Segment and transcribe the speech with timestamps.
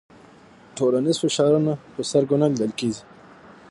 [0.77, 3.03] ټولنیز فشارونه په سترګو نه لیدل کېږي.